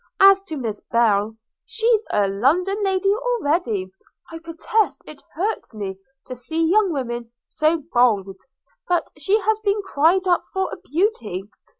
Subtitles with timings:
[0.19, 1.35] As to Miss Belle–
[1.67, 3.91] she's a London lady already:
[4.31, 8.41] I protest it hurts me to see young women so bold–
[8.89, 11.51] but she has been cried up for a beauty.'